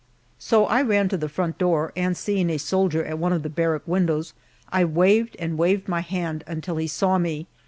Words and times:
So 0.39 0.65
I 0.65 0.81
ran 0.81 1.09
to 1.09 1.15
the 1.17 1.29
front 1.29 1.59
door, 1.59 1.93
and 1.95 2.17
seeing 2.17 2.49
a 2.49 2.57
soldier 2.57 3.05
at 3.05 3.19
one 3.19 3.31
of 3.33 3.43
he 3.43 3.49
barrack 3.49 3.83
windows, 3.87 4.33
I 4.71 4.83
waved 4.83 5.35
and 5.37 5.59
waved 5.59 5.87
my 5.87 6.01
hand 6.01 6.43
until 6.47 6.77
he 6.77 6.87
saw 6.87 7.19
me. 7.19 7.45